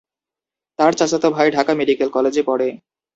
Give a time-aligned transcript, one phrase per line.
[0.79, 2.67] তার চাচাতো ভাই ঢাকা মেডিকেল কলেজে পড়ে।